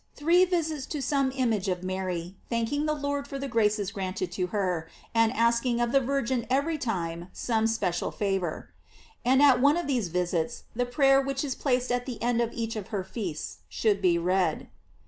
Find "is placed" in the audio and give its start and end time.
11.43-11.91